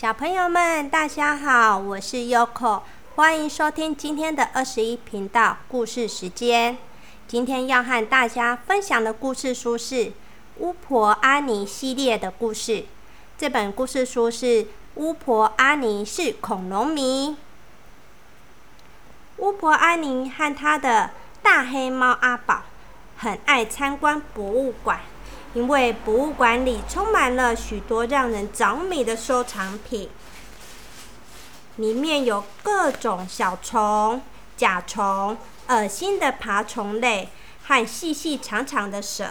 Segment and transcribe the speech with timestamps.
[0.00, 2.82] 小朋友们，大家好，我是 Yoko，
[3.16, 6.78] 欢迎收听今天的二十一频道故事时间。
[7.26, 9.94] 今天要和大家分享的故事书是
[10.58, 12.84] 《巫婆阿尼》系列的故事。
[13.36, 14.46] 这本故事书是
[14.94, 17.30] 《巫婆阿尼是恐龙迷》。
[19.38, 21.10] 巫婆阿尼和她的
[21.42, 22.62] 大黑猫阿宝
[23.16, 25.00] 很爱参观博物馆。
[25.54, 30.08] 因为博物馆里充满了许多让人着迷的收藏品，
[31.76, 34.22] 里面有各种小虫、
[34.56, 35.36] 甲虫、
[35.68, 37.30] 恶心的爬虫类
[37.64, 39.26] 和细细长长的蛇。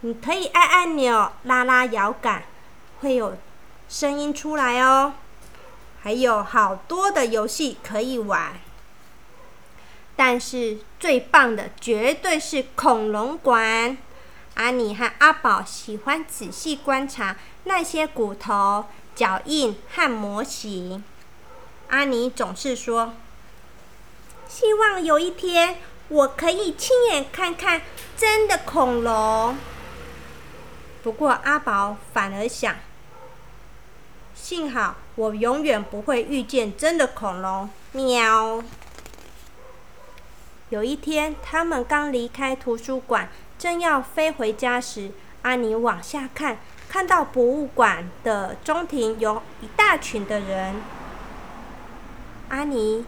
[0.00, 2.42] 你可以按按钮、拉拉摇杆，
[3.00, 3.36] 会有
[3.88, 5.14] 声音出来哦。
[6.02, 8.54] 还有好多的游戏可以玩，
[10.16, 13.96] 但是最棒的绝对是恐龙馆。
[14.60, 21.02] 阿尼和阿宝喜欢仔细观察那些骨头、脚印和模型。
[21.88, 23.14] 阿尼总是说
[24.46, 27.80] ：“希望有一天我可以亲眼看看
[28.18, 29.56] 真的恐龙。”
[31.02, 32.76] 不过阿宝反而想
[34.36, 38.62] ：“幸好我永远不会遇见真的恐龙。”喵。
[40.68, 43.30] 有一天，他们刚离开图书馆。
[43.60, 45.10] 正要飞回家时，
[45.42, 46.56] 阿尼往下看，
[46.88, 50.76] 看到博物馆的中庭有一大群的人。
[52.48, 53.04] 阿尼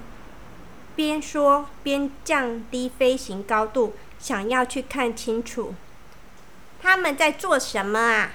[0.94, 5.74] 边说边降低飞行高度，想要去看清楚
[6.82, 8.32] 他们在做什么啊！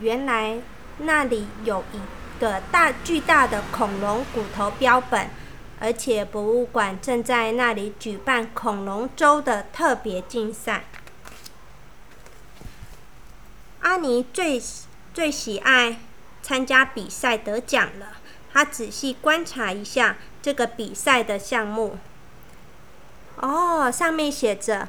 [0.00, 0.60] 原来
[0.96, 5.28] 那里有一个大巨大的恐龙骨头标本。
[5.82, 10.84] 而且博物馆正在那里举办恐龙周的特别竞赛。
[13.80, 14.62] 阿尼最
[15.12, 15.98] 最喜爱
[16.40, 18.18] 参加比赛得奖了。
[18.52, 21.98] 他仔细观察一下这个比赛的项目。
[23.40, 24.88] 哦，上面写着：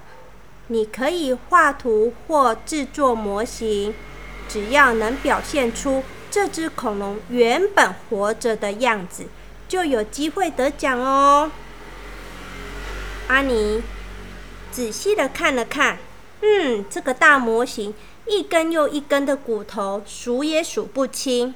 [0.68, 3.96] 你可以画图或制作模型，
[4.48, 9.26] 只要能表现出这只恐龙原本活着的样子。
[9.68, 11.52] 就有机会得奖哦。
[13.28, 13.82] 阿尼
[14.72, 15.98] 仔细的看了看，
[16.42, 17.94] 嗯，这个大模型
[18.26, 21.56] 一根又一根的骨头数也数不清。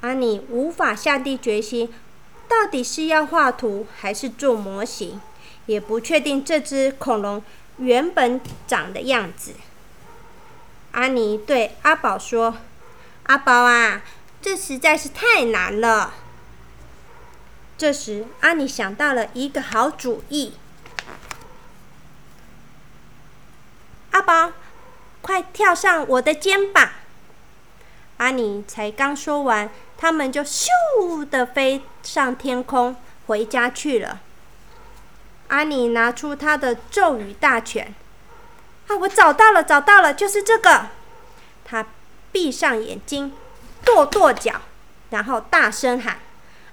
[0.00, 1.92] 阿尼无法下定决心，
[2.48, 5.20] 到底是要画图还是做模型，
[5.66, 7.42] 也不确定这只恐龙
[7.78, 9.52] 原本长的样子。
[10.92, 12.56] 阿尼对阿宝说
[13.24, 14.02] ：“阿宝啊，
[14.40, 16.14] 这实在是太难了。”
[17.78, 20.54] 这时，阿尼想到了一个好主意。
[24.12, 24.52] 阿宝，
[25.20, 26.88] 快跳上我的肩膀！
[28.16, 30.66] 阿尼才刚说完，他们就咻
[31.28, 34.20] 的飞上天空，回家去了。
[35.48, 37.94] 阿尼拿出他的咒语大全，
[38.88, 40.86] 啊，我找到了，找到了，就是这个。
[41.66, 41.84] 他
[42.32, 43.34] 闭上眼睛，
[43.84, 44.62] 跺跺脚，
[45.10, 46.20] 然后大声喊。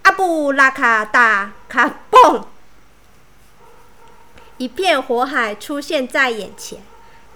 [0.03, 2.43] 阿布拉卡达卡嘣！
[4.57, 6.81] 一片火海出现在眼前，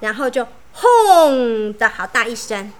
[0.02, 2.72] 然后就轰的好大一声。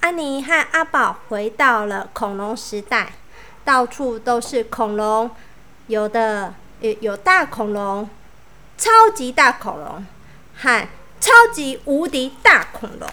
[0.00, 3.14] 安妮和阿宝回到了恐龙时代，
[3.64, 5.30] 到处都是恐龙，
[5.88, 6.54] 有的
[7.00, 8.08] 有大恐龙、
[8.78, 10.06] 超级大恐龙
[10.56, 10.88] 和
[11.20, 13.08] 超级无敌大恐龙。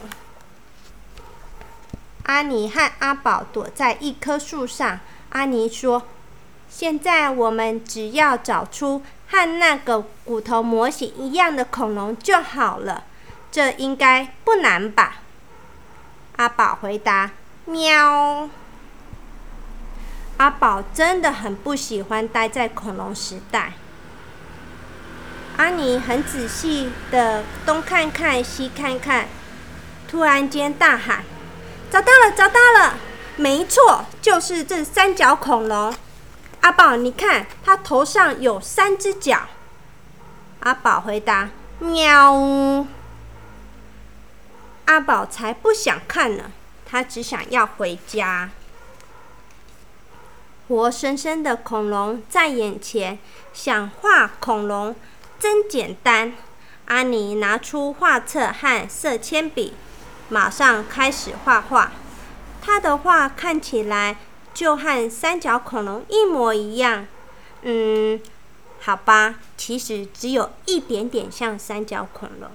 [2.24, 5.00] 阿尼和阿宝躲在一棵树上。
[5.30, 6.04] 阿尼说
[6.70, 13.04] ：“现在我们只要找出和那个骨头模型一样的恐龙就好了，
[13.52, 15.18] 这应该不难吧？”
[16.38, 17.32] 阿宝回答
[17.66, 18.50] ：“喵。”
[20.38, 23.74] 阿宝真的很不喜欢待在恐龙时代。
[25.58, 29.28] 阿尼很仔细的东看看西看看，
[30.08, 31.24] 突然间大喊。
[31.94, 32.98] 找到了，找到了！
[33.36, 35.94] 没错，就是这三角恐龙。
[36.62, 39.42] 阿宝，你看，它头上有三只脚。
[40.62, 42.88] 阿宝回答：“喵。”
[44.86, 46.46] 阿宝才不想看呢，
[46.84, 48.50] 他只想要回家。
[50.68, 53.20] 活生生的恐龙在眼前，
[53.54, 54.96] 想画恐龙
[55.40, 56.34] 真简单。
[56.86, 59.76] 阿尼拿出画册和色铅笔。
[60.30, 61.92] 马上开始画画，
[62.62, 64.18] 他的画看起来
[64.54, 67.06] 就和三角恐龙一模一样。
[67.62, 68.22] 嗯，
[68.82, 72.50] 好吧，其实只有一点点像三角恐龙。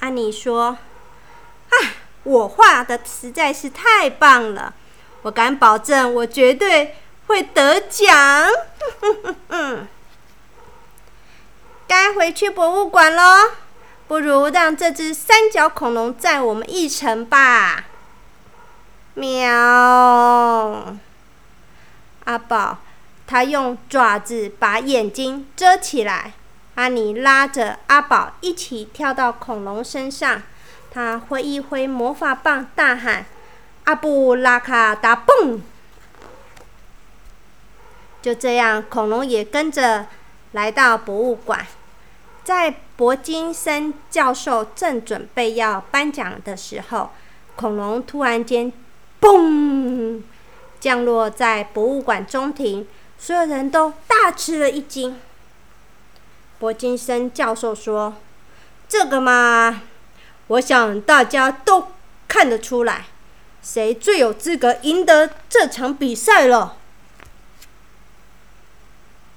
[0.00, 0.78] 安妮说
[1.70, 1.74] ：“啊，
[2.24, 4.74] 我画的实在是太棒了，
[5.22, 6.96] 我敢保证，我绝对
[7.26, 8.48] 会得奖。
[11.86, 13.50] 该回去博物馆喽，
[14.12, 17.86] 不如让这只三角恐龙载我们一程吧。
[19.14, 19.48] 喵！
[22.24, 22.76] 阿宝，
[23.26, 26.34] 他用爪子把眼睛遮起来。
[26.74, 30.42] 阿尼拉着阿宝一起跳到恐龙身上，
[30.90, 33.24] 他挥一挥魔法棒，大喊
[33.84, 35.62] ：“阿布拉卡达蹦！”
[38.20, 40.08] 就这样，恐龙也跟着
[40.50, 41.66] 来到博物馆。
[42.44, 47.10] 在博金森教授正准备要颁奖的时候，
[47.56, 48.72] 恐龙突然间
[49.20, 50.22] “嘣”
[50.78, 52.86] 降落在博物馆中庭，
[53.18, 55.18] 所有人都大吃了一惊。
[56.60, 58.14] 博金森教授说
[58.88, 59.82] ：“这个嘛，
[60.46, 61.88] 我想大家都
[62.28, 63.06] 看得出来，
[63.64, 66.76] 谁最有资格赢得这场比赛了。”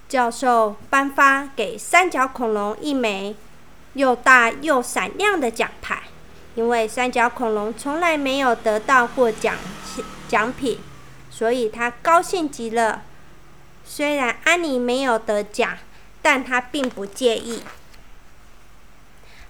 [0.08, 3.36] 教授颁发给三角恐龙一枚
[3.96, 6.04] 又大又闪亮的奖牌，
[6.54, 9.58] 因为三角恐龙从来没有得到过奖
[10.28, 10.80] 奖品，
[11.30, 13.02] 所以他高兴极了。
[13.84, 15.78] 虽然安妮没有得奖，
[16.22, 17.64] 但他并不介意。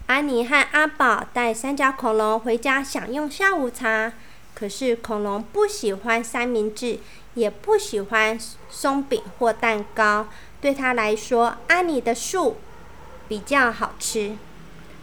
[0.07, 4.13] 安妮和阿宝带三角恐龙回家享用下午茶，
[4.53, 6.99] 可是恐龙不喜欢三明治，
[7.33, 8.39] 也不喜欢
[8.69, 10.27] 松饼或蛋糕。
[10.61, 12.57] 对他来说，安妮的树
[13.27, 14.35] 比较好吃，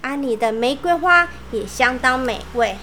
[0.00, 2.76] 安妮的玫瑰花也相当美味。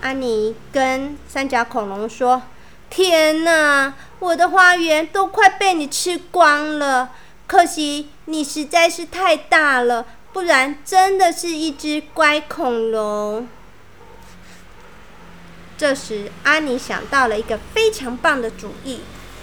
[0.00, 2.42] 安妮跟三角恐龙说
[2.90, 7.10] ：“天哪，我的花园都快被你吃光了！
[7.46, 13.46] 可惜你实在是太大了，不然真的是一只乖恐龙。”
[15.78, 19.00] 这时，安妮想到了一个非常棒的主意。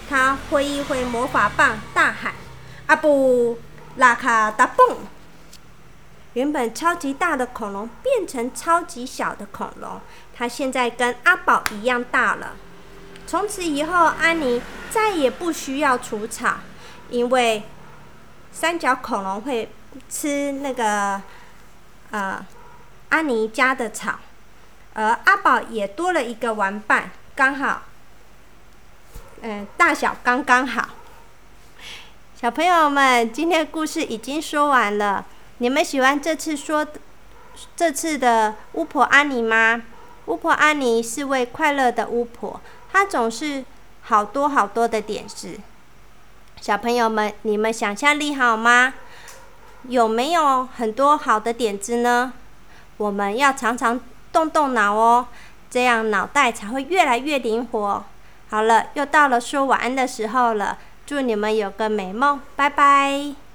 [0.09, 2.33] 他挥一挥魔法棒，大喊
[2.87, 3.59] ：“阿布
[3.97, 4.97] 拉卡达蹦！”
[6.33, 9.99] 原本超级大的恐龙变成超级小的恐龙，
[10.35, 12.55] 它现在跟阿宝一样大了。
[13.25, 16.57] 从此以后，安妮再也不需要除草，
[17.09, 17.63] 因为
[18.51, 19.71] 三角恐龙会
[20.07, 21.21] 吃那个
[22.11, 22.45] 呃
[23.09, 24.19] 安妮家的草，
[24.93, 27.83] 而阿宝也多了一个玩伴，刚好。
[29.41, 30.89] 嗯，大小刚刚好。
[32.41, 35.25] 小朋友们，今天的故事已经说完了。
[35.57, 36.87] 你们喜欢这次说
[37.75, 39.81] 这次的巫婆安妮吗？
[40.27, 42.61] 巫婆安妮是位快乐的巫婆，
[42.93, 43.65] 她总是
[44.03, 45.59] 好多好多的点子。
[46.61, 48.93] 小朋友们，你们想象力好吗？
[49.89, 52.31] 有没有很多好的点子呢？
[52.95, 53.99] 我们要常常
[54.31, 55.27] 动动脑哦，
[55.69, 58.05] 这样脑袋才会越来越灵活。
[58.49, 60.77] 好了，又到了说晚安的时候了。
[61.09, 63.48] 祝你们有个美梦，拜拜。